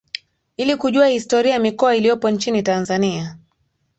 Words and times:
ili 0.57 0.75
kujua 0.75 1.07
historia 1.07 1.53
ya 1.53 1.59
mikoa 1.59 1.95
iliyopo 1.95 2.29
nchini 2.29 2.63
Tanzania 2.63 3.37